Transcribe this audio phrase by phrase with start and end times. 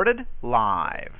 [0.00, 1.12] Recorded live.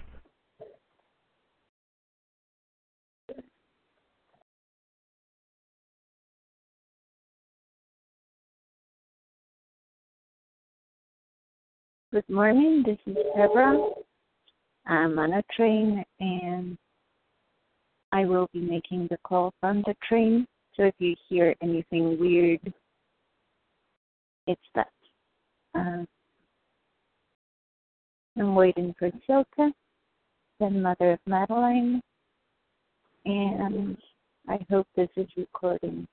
[12.11, 12.83] Good morning.
[12.87, 13.91] This is Deborah.
[14.87, 16.79] I'm on a train and
[18.13, 20.47] I will be making the call from the train.
[20.75, 22.73] So if you hear anything weird,
[24.47, 24.89] it's that.
[25.75, 26.09] Um,
[28.41, 29.71] I'm waiting for Silka,
[30.61, 32.01] the mother of Madeline,
[33.27, 33.99] and
[34.49, 36.09] I hope this is recording.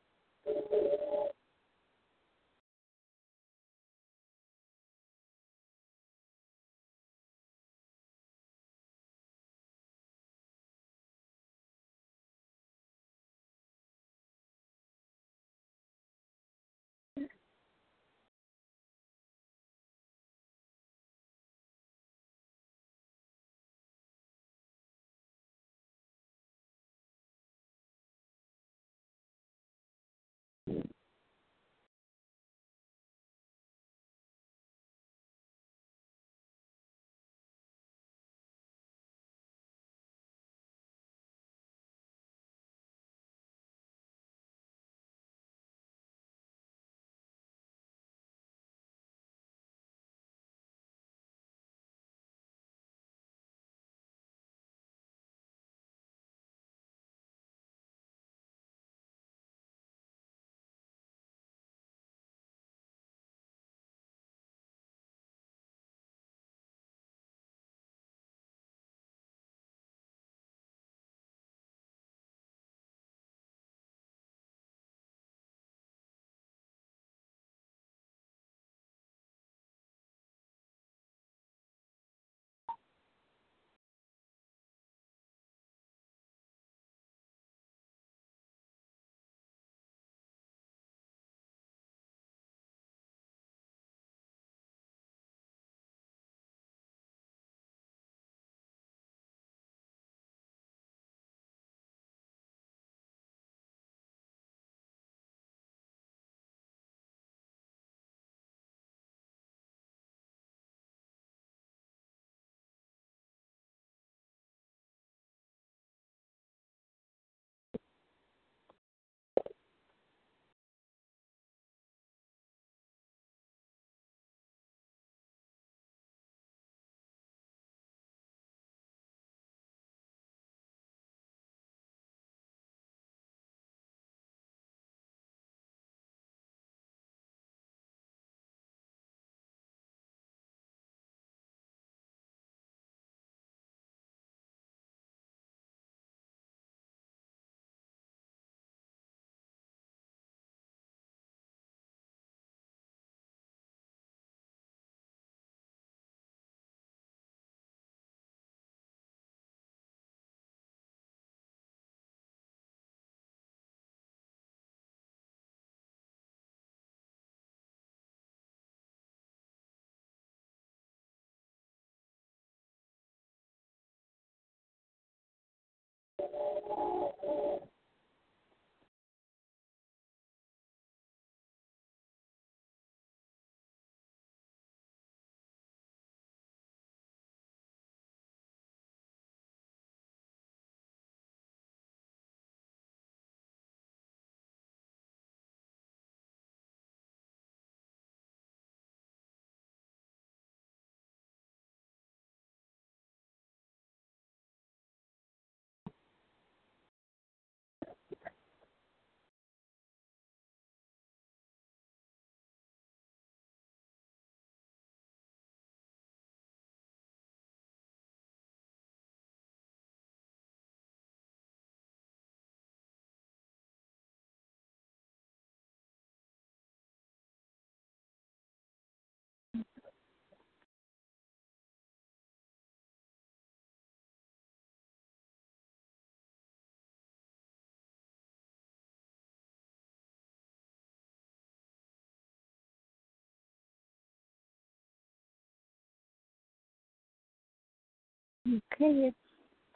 [248.47, 248.61] Okay,
[249.09, 249.17] it's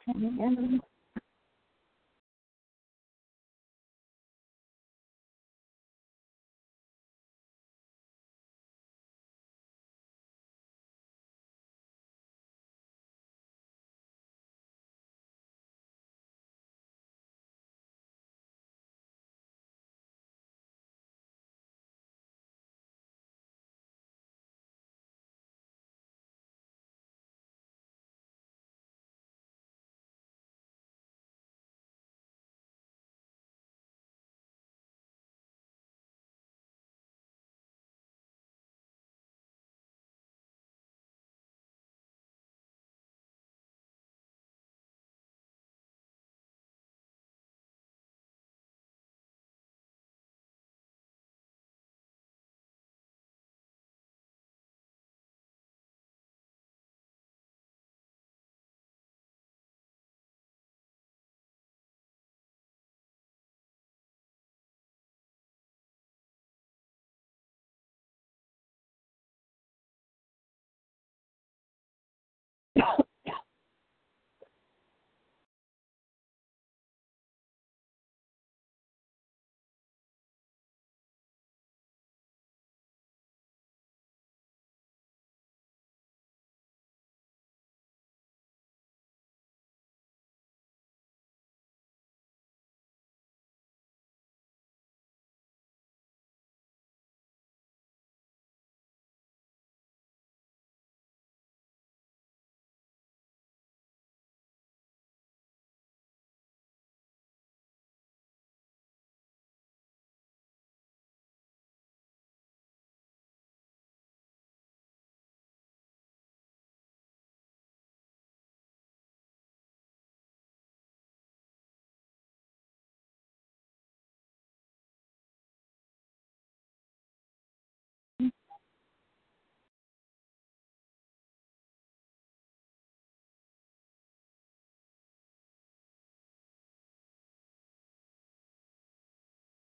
[0.06, 0.80] 10 a.m.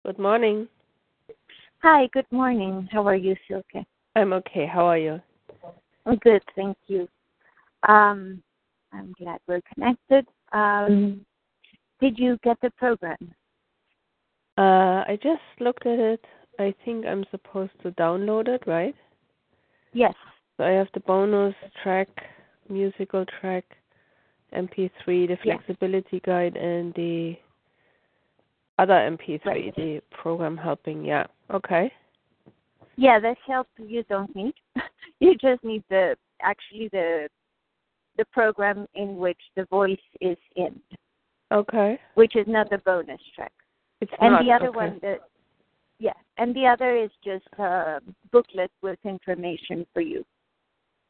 [0.04, 0.66] Good morning.
[1.82, 2.88] Hi, good morning.
[2.90, 3.86] How are you, Silke?
[4.16, 4.66] I'm okay.
[4.66, 5.20] How are you?
[6.06, 7.08] I'm good, thank you.
[7.88, 8.42] Um,
[8.92, 10.26] I'm glad we're connected.
[10.52, 11.24] Um,
[12.00, 13.32] did you get the program?
[14.58, 16.24] Uh, I just looked at it.
[16.58, 18.96] I think I'm supposed to download it, right?
[19.92, 20.14] Yes.
[20.56, 22.08] So I have the bonus track,
[22.68, 23.64] musical track,
[24.52, 25.56] MP3, the Yeah.
[25.56, 27.38] flexibility guide, and the
[28.78, 29.74] other MP3, Right.
[29.76, 31.04] the program helping.
[31.04, 31.26] Yeah.
[31.50, 31.92] Okay.
[32.96, 34.54] Yeah, the help you don't need.
[35.20, 37.28] you just need the actually the
[38.18, 40.78] the program in which the voice is in,
[41.50, 41.98] Okay.
[42.14, 43.52] which is not the bonus track.
[44.02, 44.76] It's And not the other okay.
[44.76, 45.20] one that
[45.98, 50.24] yeah, and the other is just a booklet with information for you.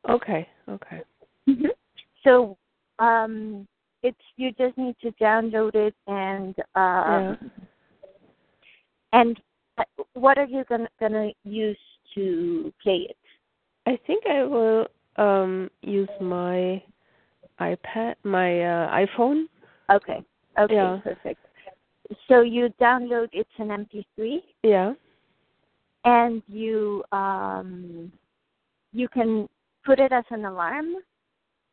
[0.08, 0.48] Okay.
[0.68, 1.02] Okay.
[1.48, 1.66] Mm-hmm.
[2.22, 2.56] So
[2.98, 3.66] um,
[4.02, 7.50] it's you just need to download it and um,
[9.12, 9.40] and
[9.78, 11.78] uh, what are you gonna gonna use
[12.14, 13.16] to play it?
[13.86, 16.82] I think I will um use my
[17.60, 19.44] iPad, my uh, iPhone.
[19.90, 20.22] Okay,
[20.58, 20.98] okay, Yeah.
[21.02, 21.44] perfect.
[22.28, 24.94] So you download it's an MP3 Yeah.
[26.04, 28.12] and you um
[28.92, 29.48] you can
[29.84, 30.96] put it as an alarm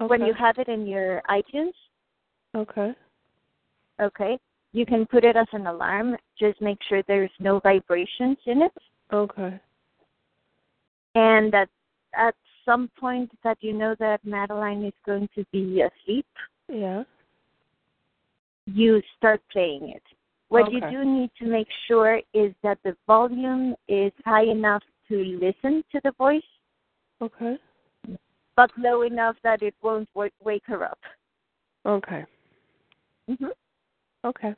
[0.01, 0.07] Okay.
[0.07, 1.74] when you have it in your iTunes.
[2.56, 2.94] Okay.
[4.01, 4.39] Okay,
[4.72, 6.15] you can put it as an alarm.
[6.39, 8.72] Just make sure there's no vibrations in it.
[9.12, 9.60] Okay.
[11.15, 11.68] and that
[12.15, 16.27] at some point that you know that Madeline is going to be asleep,
[16.68, 17.03] Yeah.
[18.68, 20.03] you start playing it.
[20.50, 25.15] What you do need to make sure is that the volume is high enough to
[25.41, 26.50] listen to the voice,
[27.22, 27.58] Okay.
[28.56, 31.00] but low enough that it won't w- wake her up.
[31.86, 32.25] Okay.
[33.38, 33.45] Hmm
[34.25, 34.53] Okay.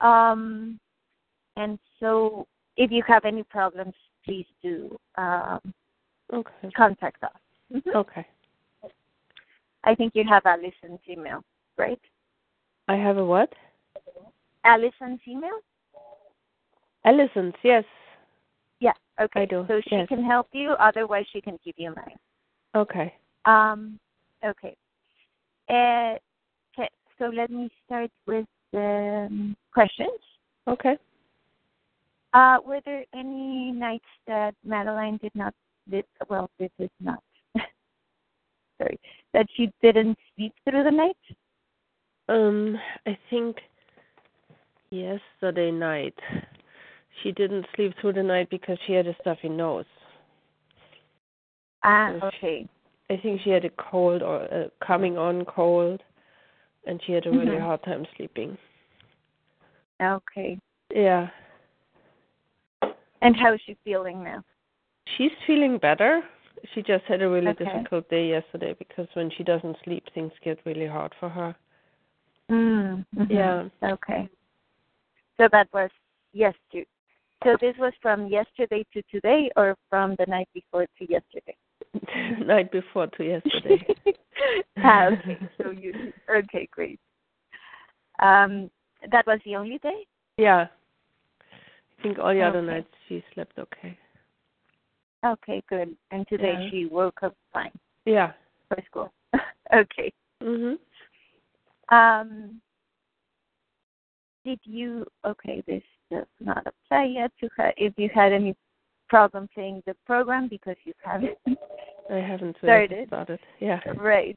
[0.00, 0.78] Um,
[1.56, 2.46] and so,
[2.76, 3.94] if you have any problems,
[4.24, 5.60] please do um,
[6.32, 6.70] Okay.
[6.76, 7.30] contact us.
[7.72, 7.94] Mhm.
[7.94, 8.26] Okay.
[9.84, 11.42] I think you have Allison's email,
[11.76, 12.00] right?
[12.88, 13.52] I have a what?
[14.64, 15.58] Allison's email?
[17.04, 17.84] Allison's, yes.
[18.80, 18.92] Yeah.
[19.20, 19.42] Okay.
[19.42, 20.08] I do, So she yes.
[20.08, 20.72] can help you.
[20.72, 22.18] Otherwise, she can give you mine.
[22.74, 23.14] Okay.
[23.44, 23.98] Um.
[24.44, 24.76] Okay.
[25.68, 26.20] Uh, okay.
[27.18, 30.20] So let me start with the um, questions.
[30.68, 30.96] Okay.
[32.34, 35.54] Uh, were there any nights that Madeline did not?
[35.88, 37.22] Did, well, this is not.
[38.78, 38.98] sorry,
[39.32, 41.16] that she didn't sleep through the night?
[42.28, 43.56] Um, I think
[44.90, 46.14] yesterday night
[47.22, 49.84] she didn't sleep through the night because she had a stuffy nose.
[51.84, 52.22] Ah, Yes.
[52.24, 52.68] okay.
[53.08, 56.02] I think she had a cold or a coming on cold,
[56.86, 57.62] and she had a really Mhm.
[57.62, 58.56] hard time sleeping.
[60.00, 60.58] Okay.
[60.94, 61.30] Yeah,
[63.22, 64.44] And how is she feeling now?
[65.16, 66.22] she's feeling better.
[66.74, 67.64] She just had a really Okay.
[67.64, 71.54] difficult day yesterday because when she doesn't sleep, things get really hard for her.
[72.50, 73.04] Mm.
[73.14, 73.30] mhm.
[73.30, 73.68] Yeah.
[73.82, 74.28] Okay.
[75.36, 75.90] So that was
[76.32, 76.86] yesterday.
[77.44, 81.56] So this was from yesterday to today, or from the night before to yesterday?
[82.46, 83.86] night before to yesterday.
[84.84, 85.38] ah, okay.
[85.60, 86.68] So you okay?
[86.70, 87.00] Great.
[88.20, 88.70] Um,
[89.10, 90.06] that was the only day.
[90.38, 90.66] yeah.
[91.98, 93.98] I think all the other nights she slept okay.
[95.24, 95.96] Okay, good.
[96.10, 96.70] And today Yeah.
[96.70, 97.72] she woke up fine
[98.04, 98.32] Yeah.
[98.68, 99.12] for school.
[99.74, 100.12] okay.
[100.42, 100.78] Mhm.
[101.88, 102.60] Um,
[104.44, 105.06] did you?
[105.24, 107.32] Okay, this does not apply yet.
[107.40, 108.54] To her, if you had any
[109.08, 111.36] problem playing the program because you haven't
[112.10, 113.08] I haven't Started.
[113.08, 113.40] started.
[113.60, 113.80] Yeah.
[113.96, 114.36] right.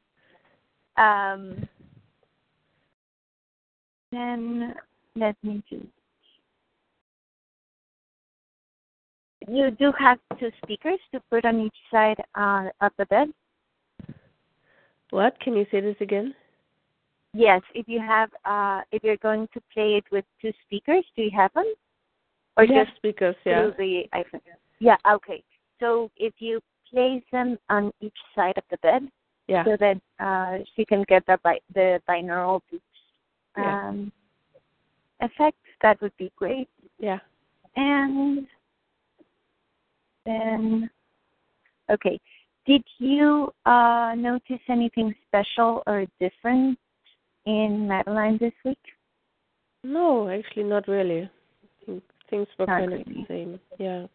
[0.96, 1.68] Um,
[4.12, 4.74] then
[5.16, 5.84] let me just.
[9.48, 13.28] You do have two speakers to put on each side uh, of the bed.
[15.10, 15.38] What?
[15.40, 16.34] Can you say this again?
[17.32, 21.22] Yes, if you have, uh, if you're going to play it with two speakers, do
[21.22, 21.72] you have them,
[22.56, 23.70] or yes, just because yeah.
[23.78, 24.40] the iPhone?
[24.80, 24.96] Yeah.
[25.08, 25.42] Okay.
[25.78, 26.60] So if you
[26.90, 29.08] place them on each side of the bed,
[29.46, 29.64] Yeah.
[29.64, 32.84] so that uh, she can get the bi- the binaural beats
[33.56, 33.88] Yeah.
[33.88, 34.12] um,
[35.20, 36.68] effect, that would be great.
[36.98, 37.20] Yeah.
[37.76, 38.46] And
[40.26, 40.90] then,
[41.90, 42.20] okay,
[42.66, 46.78] did you uh, notice anything special or different
[47.46, 48.78] in Madeline this week?
[49.82, 51.30] No, actually not really.
[52.28, 53.60] Things were Not kind of the same.
[53.78, 54.06] Yeah.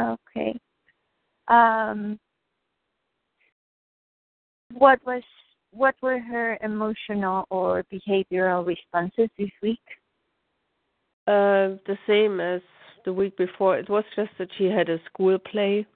[0.00, 0.58] Okay.
[1.48, 2.18] Um,
[4.72, 5.22] what was
[5.72, 9.80] what were her emotional or behavioral responses this week?
[11.26, 12.60] Uh, the same as
[13.04, 13.78] the week before.
[13.78, 15.86] It was just that she had a school play,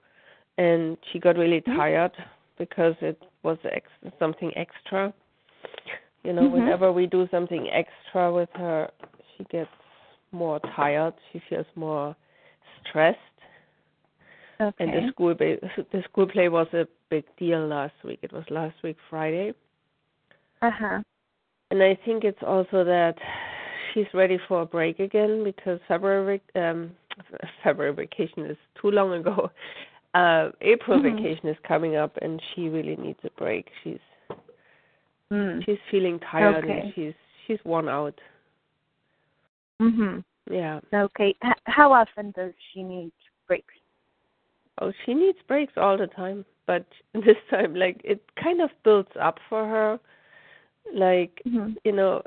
[0.57, 1.75] and she got really Mhm.
[1.75, 2.11] tired
[2.57, 5.13] because it was ex- something extra.
[6.23, 6.51] You know, Mhm.
[6.51, 8.89] whenever we do something extra with her,
[9.35, 9.71] she gets
[10.31, 11.13] more tired.
[11.31, 12.15] She feels more
[12.81, 13.19] stressed.
[14.59, 14.83] Okay.
[14.83, 15.57] And the school ba-
[15.91, 18.19] the school play was a big deal last week.
[18.21, 19.53] It was last week Friday.
[20.61, 21.01] Uh huh.
[21.69, 23.15] And I think it's also that
[23.93, 26.91] she's ready for a break again because February um
[27.63, 29.51] February vacation is too long ago.
[30.13, 31.03] Uh April Mhm.
[31.17, 33.67] vacation is coming up and she really needs a break.
[33.83, 33.99] She's
[35.31, 35.63] Mm.
[35.65, 36.79] she's feeling tired Okay.
[36.79, 37.13] and she's
[37.45, 38.17] she's worn out.
[39.81, 40.23] Mhm.
[40.49, 40.79] Yeah.
[40.93, 41.35] Okay.
[41.43, 43.11] H- how often does she need
[43.47, 43.73] breaks?
[44.79, 49.09] Oh, she needs breaks all the time, but this time like it kind of builds
[49.19, 49.99] up for her.
[50.93, 51.77] Like Mhm.
[51.83, 52.21] you know,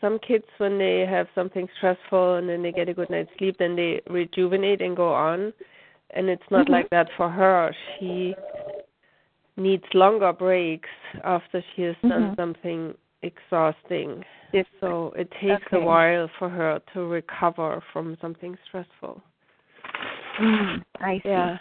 [0.00, 3.56] some kids when they have something stressful and then they get a good night's sleep,
[3.58, 5.52] then they rejuvenate and go on.
[6.10, 6.70] And it's not Mhm.
[6.70, 7.74] like that for her.
[7.98, 8.36] She
[9.56, 10.88] needs longer breaks
[11.24, 12.36] after she has done Mhm.
[12.36, 14.24] something exhausting.
[14.52, 14.80] Different.
[14.80, 19.22] So it takes a while for her to recover from something stressful.
[20.38, 21.28] Mm, I see.
[21.28, 21.58] Yeah.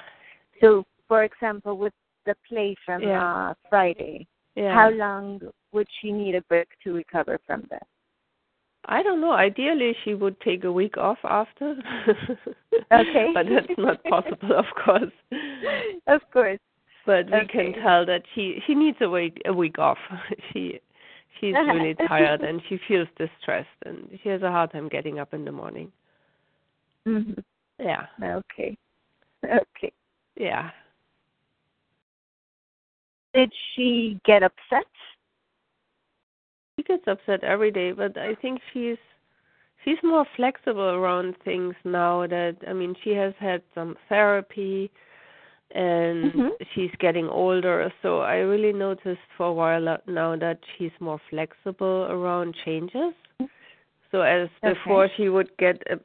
[0.62, 1.94] So, for example, with
[2.26, 3.22] the play from Yeah.
[3.24, 4.74] uh, Friday, Yeah.
[4.74, 7.88] how long would she need a break to recover from that?
[8.88, 9.32] I don't know.
[9.32, 11.76] Ideally, she would take a week off after.
[12.92, 13.32] Okay.
[13.34, 15.12] but that's not possible, of course.
[16.08, 16.60] of course.
[17.06, 19.98] But we can tell that she she needs a week a week off.
[20.54, 20.80] she
[21.40, 25.34] she's really tired and she feels distressed and she has a hard time getting up
[25.34, 25.92] in the morning.
[27.06, 27.34] hmm
[27.80, 28.06] Yeah.
[28.22, 28.78] Okay.
[29.44, 29.92] Okay.
[30.36, 30.70] Yeah.
[33.34, 34.86] Did she get upset?
[36.78, 38.98] She gets upset every day, but I think she's
[39.84, 44.90] she's more flexible around things now that I mean she has had some therapy
[45.72, 46.52] and Mhm.
[46.74, 52.08] she's getting older so I really noticed for a while now that she's more flexible
[52.10, 53.14] around changes.
[54.12, 54.74] So as Okay.
[54.74, 56.00] before she would get a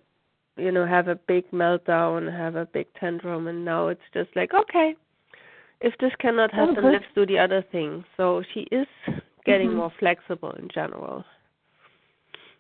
[0.61, 4.53] you know have a big meltdown, have a big tantrum and now it's just like
[4.55, 4.95] okay,
[5.81, 6.93] if this cannot happen good.
[6.93, 8.05] let's do the other thing.
[8.17, 8.87] So she is
[9.45, 9.77] getting Mhm.
[9.77, 11.25] more flexible in general.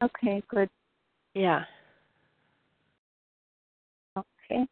[0.02, 0.70] Okay, good.
[1.34, 1.64] Yeah.
[4.16, 4.66] Okay.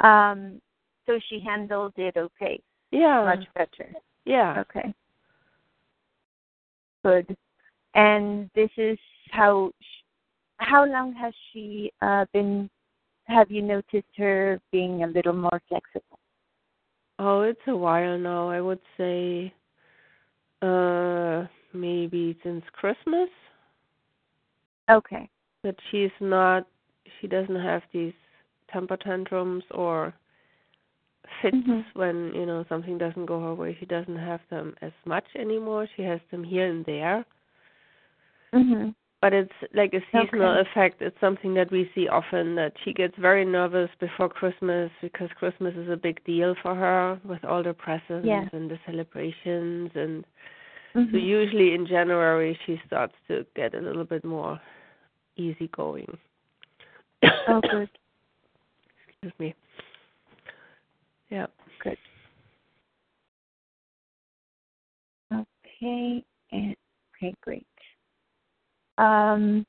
[0.00, 0.60] Um,
[1.06, 2.60] so she handled it okay.
[2.90, 3.24] Yeah.
[3.24, 3.94] much better.
[4.24, 4.60] Yeah.
[4.60, 4.92] Okay.
[7.04, 7.36] Good.
[7.94, 8.98] And this is
[9.30, 9.72] how
[10.58, 12.68] how long has she uh, been?
[13.24, 16.18] Have you noticed her being a little more flexible?
[17.18, 18.48] Oh, it's a while now.
[18.48, 19.52] I would say
[20.62, 23.28] uh maybe since Christmas
[24.90, 25.28] Okay.
[25.62, 26.66] that she's not
[27.20, 28.14] she doesn't have these
[28.72, 30.14] temper tantrums or
[31.42, 31.84] fits Mhm.
[31.94, 33.76] when, you know, something doesn't go her way.
[33.78, 35.86] She doesn't have them as much anymore.
[35.94, 37.24] She has them here and there.
[38.52, 38.94] Mhm.
[39.20, 40.70] But it's like a seasonal Okay.
[40.70, 41.02] effect.
[41.02, 45.74] It's something that we see often that she gets very nervous before Christmas because Christmas
[45.74, 48.48] is a big deal for her with all the presents Yeah.
[48.52, 50.24] and the celebrations and
[50.94, 51.10] Mhm.
[51.10, 54.60] so usually in January she starts to get a little bit more
[55.36, 56.18] easygoing.
[57.48, 57.90] Oh, good.
[59.08, 59.54] Excuse me.
[61.28, 61.46] Yeah.
[61.80, 61.98] Good.
[65.32, 66.24] Okay.
[66.52, 66.76] And,
[67.16, 67.66] okay, great.
[68.98, 69.64] Um,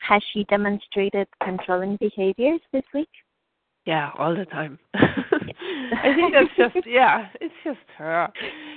[0.00, 3.08] has she demonstrated controlling behaviors this week?
[3.86, 4.78] Yeah, all the time.
[4.94, 8.28] I think that's just yeah, it's just her.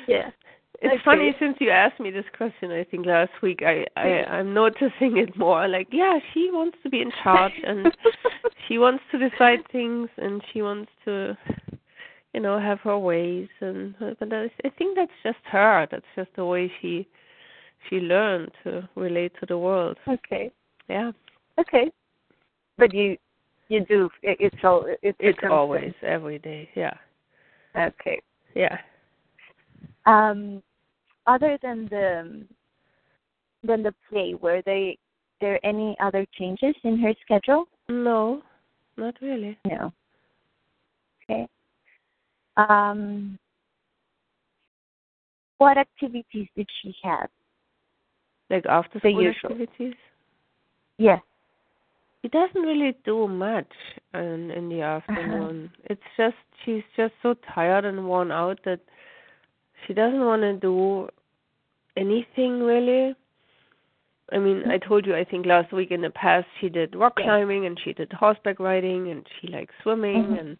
[0.07, 0.31] Yeah.
[0.79, 1.01] It's Okay.
[1.03, 2.71] funny since you asked me this question.
[2.71, 5.67] I think last week I I I'm noticing it more.
[5.67, 7.87] Like yeah, she wants to be in charge and
[8.67, 11.37] she wants to decide things and she wants to,
[12.33, 15.87] you know, have her ways and but I I think that's just her.
[15.89, 17.07] That's just the way she
[17.89, 19.97] she learned to relate to the world.
[20.07, 20.51] Okay.
[20.89, 21.11] Yeah,
[21.59, 21.91] Okay.
[22.77, 23.17] But you
[23.69, 26.69] you do it, it's all it, it's it's always every day.
[26.75, 26.93] Yeah,
[27.75, 28.21] okay.
[28.55, 28.77] yeah.
[30.05, 30.61] Um,
[31.25, 32.45] other than the
[33.63, 34.97] than the play, were they
[35.41, 37.67] there any other changes in her schedule?
[37.89, 38.41] No,
[38.95, 39.57] not really.
[39.65, 39.91] No.
[41.29, 41.47] Okay.
[42.55, 43.37] Um,
[45.57, 47.29] what activities did she have?
[48.49, 49.51] Like after The school usual.
[49.51, 49.95] activities.
[50.97, 51.21] Yes.
[52.21, 53.71] She doesn't really do much
[54.13, 55.71] in in the afternoon.
[55.85, 58.79] It's just she's just so tired and worn out that
[59.85, 61.07] she doesn't want to do
[61.95, 63.15] anything really.
[64.31, 67.15] I mean, I told you I think last week in the past she did rock
[67.15, 70.39] climbing and she did horseback riding and she likes swimming Mhm.
[70.39, 70.57] and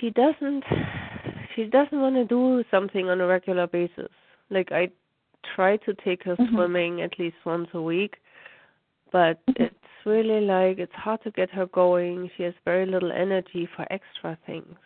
[0.00, 0.64] she doesn't
[1.54, 4.10] she doesn't want to do something on a regular basis.
[4.50, 4.88] Like I
[5.54, 6.54] try to take her Mhm.
[6.54, 8.20] swimming at least once a week,
[9.10, 9.56] but Mhm.
[9.66, 12.30] it's really like it's hard to get her going.
[12.36, 14.76] She has very little energy for extra things.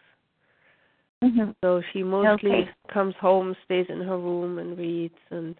[1.22, 2.74] hmm So she mostly Okay.
[2.88, 5.56] comes home, stays in her room and reads and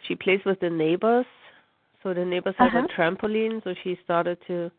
[0.00, 1.26] she plays with the neighbors.
[2.02, 2.86] So the neighbors have Uh-huh.
[2.86, 4.70] a trampoline, so she started to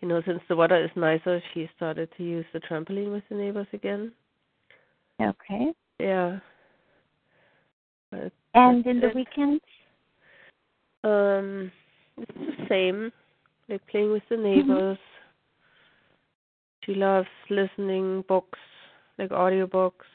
[0.00, 3.34] you know, since the weather is nicer, she started to use the trampoline with the
[3.34, 4.12] neighbors again.
[5.20, 5.72] Okay.
[5.98, 6.38] Yeah.
[8.54, 9.62] And in the weekends?
[11.04, 11.70] um
[12.16, 13.12] it's the same.
[13.68, 14.98] Like playing with the neighbors.
[16.84, 18.58] She loves listening books,
[19.18, 20.08] like audiobooks,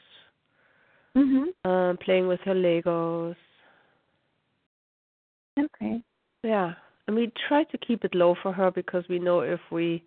[1.16, 1.54] Mhm.
[1.64, 3.36] um, playing with her Legos.
[5.58, 6.02] Okay.
[6.42, 6.74] Yeah.
[7.06, 10.02] And we try to keep it low for her because we know if we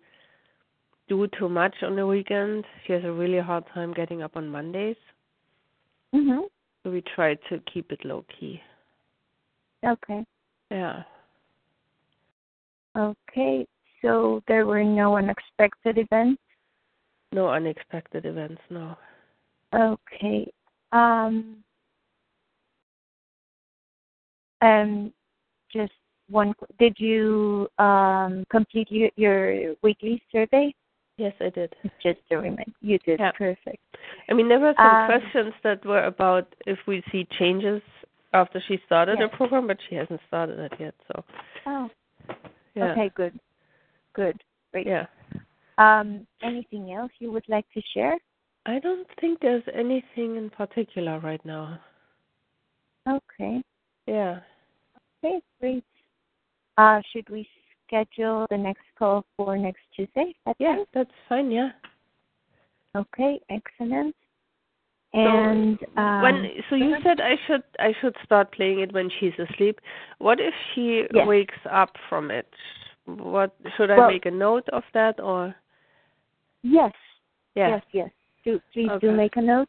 [1.08, 4.48] do too much on the weekend, she has a really hard time getting up on
[4.48, 4.96] Mondays.
[6.14, 6.50] Mhm.
[6.88, 8.62] So we try to keep it low key.
[9.84, 10.24] Okay.
[10.70, 11.02] Yeah.
[12.96, 13.66] Okay.
[14.00, 16.40] So there were no unexpected events.
[17.30, 18.96] No unexpected events, no.
[19.74, 20.50] Okay.
[20.92, 21.62] Um.
[24.62, 25.12] Um.
[25.70, 25.92] Just
[26.30, 26.54] one.
[26.78, 30.74] Did you um complete your, your weekly survey?
[31.18, 31.74] Yes, I did.
[32.02, 33.18] Just to remind you did.
[33.18, 33.32] Yeah.
[33.36, 33.82] Perfect.
[34.30, 37.82] I mean, there were some Um, questions that were about if we see changes
[38.32, 39.30] after she started Yes.
[39.30, 40.94] the program, but she hasn't started it yet.
[41.08, 41.24] So,
[41.66, 41.90] Oh.
[42.74, 42.92] yeah.
[42.92, 43.08] Okay.
[43.10, 43.38] Good.
[44.14, 44.42] Good.
[44.70, 44.86] Great.
[44.86, 45.06] Yeah.
[45.78, 46.26] Um.
[46.42, 48.16] Anything else you would like to share?
[48.66, 51.80] I don't think there's anything in particular right now.
[53.08, 53.62] Okay.
[54.06, 54.40] Yeah.
[55.24, 55.40] Okay.
[55.60, 55.84] Great.
[56.76, 57.48] Uh, should we
[57.88, 60.34] schedule the next call for next Tuesday?
[60.46, 60.84] at Yeah, 10?
[60.94, 61.50] that's fine.
[61.50, 61.70] Yeah.
[62.94, 63.40] Okay.
[63.50, 64.14] Excellent.
[65.14, 69.32] And um, when so you said I should I should start playing it when she's
[69.38, 69.80] asleep.
[70.18, 71.26] What if she Yes.
[71.26, 72.48] wakes up from it?
[73.06, 75.54] What should I Well- make a note of that or
[76.62, 76.92] yes,
[77.54, 77.68] yeah.
[77.68, 78.10] yes, yes.
[78.44, 79.06] Do please Okay.
[79.06, 79.68] do make a note.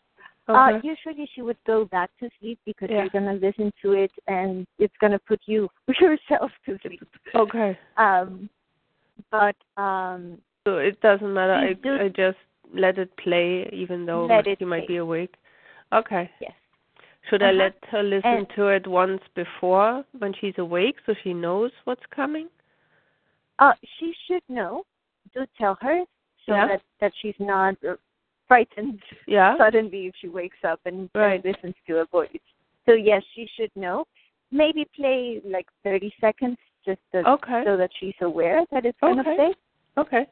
[0.50, 0.78] Okay.
[0.78, 3.02] Uh, usually she would go back to sleep because Yeah.
[3.02, 5.70] you're gonna listen to it and it's gonna put you
[6.02, 7.04] yourself to sleep.
[7.36, 7.78] okay.
[7.98, 8.50] Um,
[9.32, 11.54] but um, So it doesn't matter.
[11.54, 12.38] I do- I just
[12.74, 14.96] let it play even though Let she might play.
[14.96, 15.36] be awake.
[15.94, 16.30] Okay.
[16.42, 16.54] Yes.
[17.30, 17.58] Should I Uh-huh.
[17.64, 22.06] let her listen And- to it once before when she's awake so she knows what's
[22.08, 22.50] coming?
[23.60, 24.86] Uh, she should know.
[25.34, 26.06] Do tell her
[26.46, 26.68] so Yeah.
[26.68, 27.98] that that she's not uh,
[28.50, 29.56] frightened Yeah.
[29.58, 31.46] suddenly if she wakes up and, and Right.
[31.46, 32.36] listens to a voice.
[32.86, 34.06] So yes, she should know.
[34.52, 37.64] Maybe play like 30 seconds just to, Okay.
[37.64, 39.36] so that she's aware that it's going to Okay.
[39.36, 39.54] play.
[39.98, 40.28] Okay.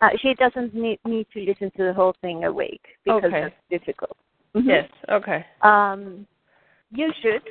[0.00, 3.40] Uh, she doesn't need, need to listen to the whole thing awake because Okay.
[3.42, 4.16] that's difficult.
[4.54, 4.66] Mhm.
[4.66, 4.90] Yes.
[5.08, 5.46] Okay.
[5.62, 6.26] Um,
[6.90, 7.42] you should,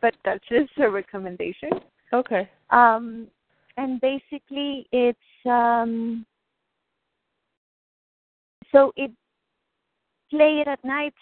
[0.00, 1.70] but that's just a recommendation.
[2.12, 2.48] Okay.
[2.70, 3.28] Um,
[3.76, 6.24] and basically, it's um,
[8.70, 9.10] so it
[10.30, 11.14] play it at night,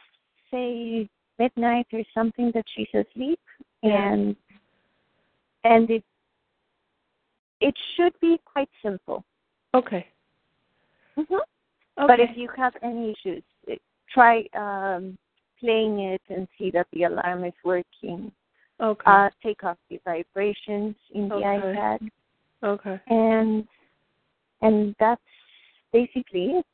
[0.50, 3.40] say midnight or something that she's asleep,
[3.82, 4.12] Yeah.
[4.12, 4.36] and
[5.64, 6.04] and it
[7.60, 9.24] it should be quite simple.
[9.74, 10.06] Okay.
[11.16, 11.22] hmm
[12.00, 12.06] Okay.
[12.06, 15.18] But if you have any issues, it- try um,
[15.58, 18.32] playing it and see that the alarm is working.
[18.80, 19.10] okay.
[19.10, 21.58] Uh, take off the vibrations in the Okay.
[21.58, 22.10] iPad,
[22.62, 23.00] okay.
[23.08, 23.66] and
[24.62, 25.20] and that's
[25.92, 26.66] basically it.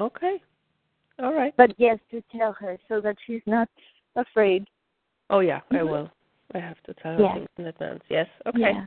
[0.00, 0.42] Okay.
[1.22, 1.54] All right.
[1.56, 3.68] But yes, to tell her so that she's not
[4.16, 4.66] afraid.
[5.30, 5.88] Oh yeah, I Mhm.
[5.90, 6.10] will.
[6.54, 7.34] I have to tell her Yeah.
[7.34, 8.02] things in advance.
[8.08, 8.28] Yes.
[8.46, 8.72] Okay.
[8.72, 8.86] Yeah.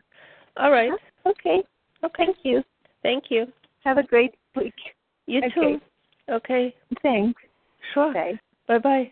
[0.57, 0.91] All right.
[1.25, 1.63] Okay.
[2.03, 2.25] Okay.
[2.25, 2.63] Thank you.
[3.03, 3.51] Thank you.
[3.83, 4.95] Have a great week.
[5.25, 5.49] You Okay.
[5.49, 5.81] too.
[6.29, 6.75] Okay.
[7.01, 7.41] Thanks.
[7.93, 8.13] Sure.
[8.67, 9.11] Bye bye.